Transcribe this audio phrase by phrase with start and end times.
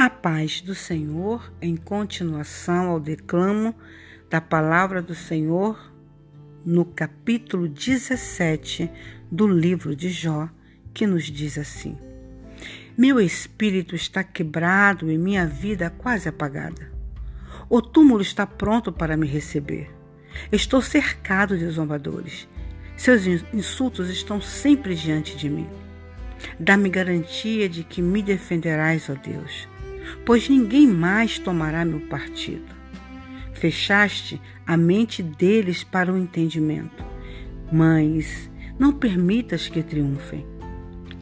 [0.00, 3.74] A paz do Senhor, em continuação ao declamo
[4.30, 5.78] da palavra do Senhor,
[6.64, 8.90] no capítulo 17
[9.30, 10.48] do livro de Jó,
[10.94, 11.98] que nos diz assim:
[12.96, 16.90] Meu espírito está quebrado e minha vida quase apagada.
[17.68, 19.94] O túmulo está pronto para me receber.
[20.50, 22.48] Estou cercado de zombadores.
[22.96, 25.68] Seus insultos estão sempre diante de mim.
[26.58, 29.68] Dá-me garantia de que me defenderás, ó Deus
[30.24, 32.80] pois ninguém mais tomará meu partido.
[33.52, 37.04] Fechaste a mente deles para o entendimento.
[37.70, 40.46] Mães, não permitas que triunfem.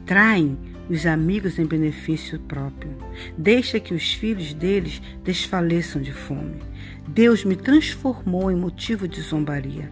[0.06, 0.56] Traem
[0.88, 2.96] os amigos em benefício próprio.
[3.36, 6.62] Deixa que os filhos deles desfaleçam de fome.
[7.06, 9.90] Deus me transformou em motivo de zombaria.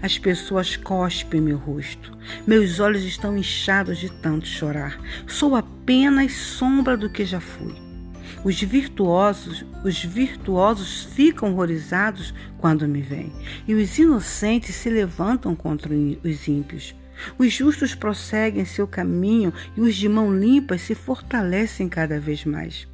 [0.00, 2.16] As pessoas cospem meu rosto.
[2.46, 5.00] Meus olhos estão inchados de tanto chorar.
[5.26, 7.83] Sou apenas sombra do que já fui.
[8.44, 13.32] Os virtuosos, os virtuosos ficam horrorizados quando me veem,
[13.66, 16.94] e os inocentes se levantam contra os ímpios.
[17.38, 22.86] Os justos prosseguem seu caminho e os de mão limpa se fortalecem cada vez mais.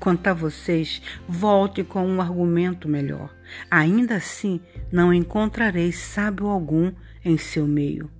[0.00, 3.32] Quanto a vocês, volte com um argumento melhor.
[3.70, 6.90] Ainda assim, não encontrarei sábio algum
[7.24, 8.10] em seu meio.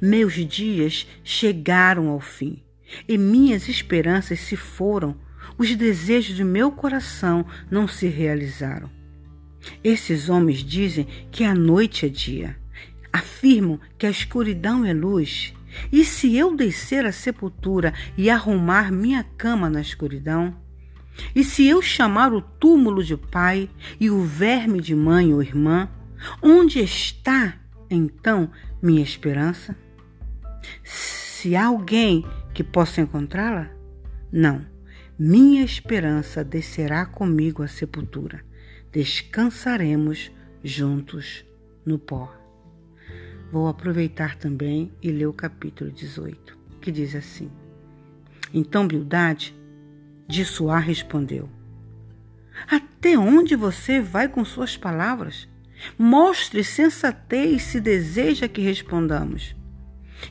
[0.00, 2.62] Meus dias chegaram ao fim
[3.08, 5.16] e minhas esperanças se foram
[5.56, 8.90] os desejos de meu coração não se realizaram.
[9.82, 12.56] Esses homens dizem que a noite é dia,
[13.12, 15.54] afirmam que a escuridão é luz.
[15.90, 20.54] E se eu descer à sepultura e arrumar minha cama na escuridão?
[21.34, 25.88] E se eu chamar o túmulo de pai e o verme de mãe ou irmã?
[26.42, 27.54] Onde está,
[27.90, 28.50] então,
[28.82, 29.76] minha esperança?
[30.82, 33.70] Se há alguém que possa encontrá-la?
[34.32, 34.73] Não
[35.18, 38.44] minha esperança descerá comigo à sepultura.
[38.90, 40.32] Descansaremos
[40.62, 41.44] juntos
[41.86, 42.34] no pó.
[43.52, 47.48] Vou aproveitar também e ler o capítulo 18, que diz assim:
[48.52, 49.54] Então Bildade
[50.26, 51.48] de Suá respondeu:
[52.66, 55.48] Até onde você vai com suas palavras?
[55.96, 59.54] Mostre sensatez se deseja que respondamos.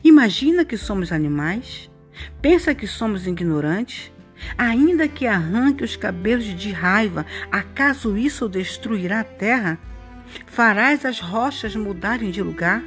[0.02, 1.90] Imagina que somos animais?
[2.42, 4.12] Pensa que somos ignorantes?
[4.56, 9.78] Ainda que arranque os cabelos de raiva, acaso isso destruirá a terra?
[10.46, 12.82] Farás as rochas mudarem de lugar?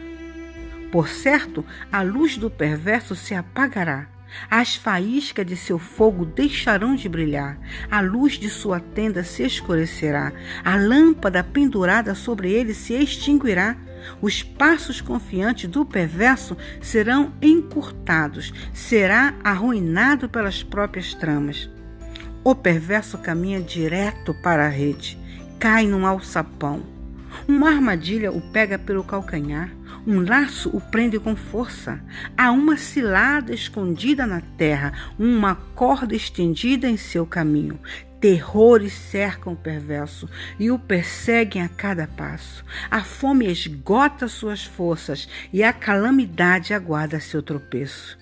[0.92, 4.08] Por certo, a luz do perverso se apagará.
[4.50, 7.58] As faíscas de seu fogo deixarão de brilhar,
[7.90, 13.76] a luz de sua tenda se escurecerá, a lâmpada pendurada sobre ele se extinguirá.
[14.22, 21.70] Os passos confiantes do perverso serão encurtados, será arruinado pelas próprias tramas.
[22.44, 25.18] O perverso caminha direto para a rede,
[25.60, 26.82] cai num alçapão.
[27.48, 29.70] Uma armadilha o pega pelo calcanhar,
[30.06, 32.00] um laço o prende com força.
[32.38, 37.78] Há uma cilada escondida na terra, uma corda estendida em seu caminho.
[38.20, 40.28] Terrores cercam o perverso
[40.60, 42.66] e o perseguem a cada passo.
[42.90, 48.18] A fome esgota suas forças e a calamidade aguarda seu tropeço.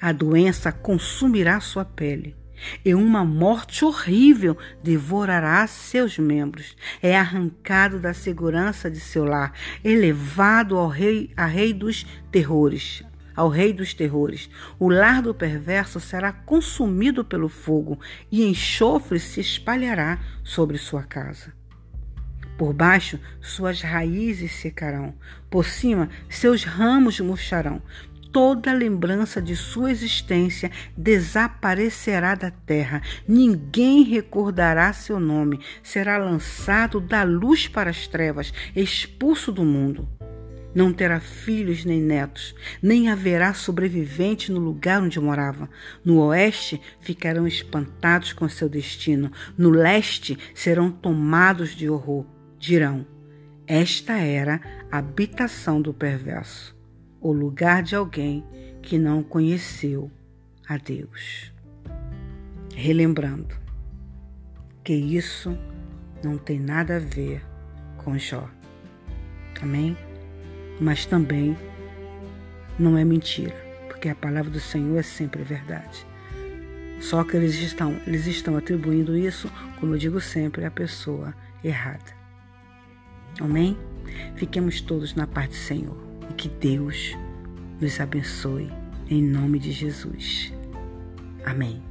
[0.00, 2.36] A doença consumirá sua pele
[2.84, 6.76] e uma morte horrível devorará seus membros.
[7.02, 9.52] É arrancado da segurança de seu lar,
[9.84, 13.04] elevado ao rei, a rei dos terrores,
[13.38, 14.50] ao rei dos terrores.
[14.80, 18.00] O lar do perverso será consumido pelo fogo
[18.32, 21.52] e enxofre se espalhará sobre sua casa.
[22.58, 25.14] Por baixo, suas raízes secarão,
[25.48, 27.80] por cima, seus ramos murcharão.
[28.32, 33.00] Toda lembrança de sua existência desaparecerá da terra.
[33.26, 35.60] Ninguém recordará seu nome.
[35.80, 40.17] Será lançado da luz para as trevas, expulso do mundo.
[40.78, 45.68] Não terá filhos nem netos, nem haverá sobrevivente no lugar onde morava.
[46.04, 52.24] No oeste ficarão espantados com seu destino, no leste serão tomados de horror.
[52.60, 53.04] Dirão:
[53.66, 56.76] Esta era a habitação do perverso,
[57.20, 58.44] o lugar de alguém
[58.80, 60.08] que não conheceu
[60.68, 61.52] a Deus.
[62.72, 63.56] Relembrando
[64.84, 65.58] que isso
[66.22, 67.44] não tem nada a ver
[67.96, 68.48] com Jó.
[69.60, 69.96] Amém?
[70.80, 71.56] Mas também
[72.78, 73.54] não é mentira,
[73.88, 76.06] porque a palavra do Senhor é sempre verdade.
[77.00, 82.16] Só que eles estão, eles estão atribuindo isso, como eu digo sempre, à pessoa errada.
[83.40, 83.76] Amém?
[84.36, 85.96] Fiquemos todos na paz do Senhor
[86.30, 87.16] e que Deus
[87.80, 88.70] nos abençoe
[89.08, 90.52] em nome de Jesus.
[91.44, 91.82] Amém.